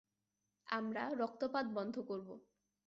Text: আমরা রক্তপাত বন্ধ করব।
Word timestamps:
আমরা 0.67 1.03
রক্তপাত 1.19 1.65
বন্ধ 1.73 1.95
করব। 2.07 2.29